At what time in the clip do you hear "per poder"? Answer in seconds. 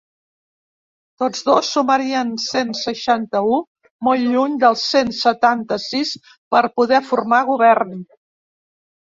6.57-7.05